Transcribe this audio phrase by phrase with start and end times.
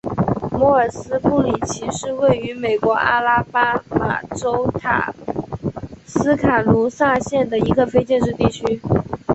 [0.49, 5.13] 摩尔斯布里奇是位于美国阿拉巴马州塔
[6.07, 8.81] 斯卡卢萨县的一个非建制地区。